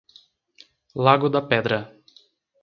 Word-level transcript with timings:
Lago 1.07 1.29
da 1.29 1.43
Pedra 1.43 1.79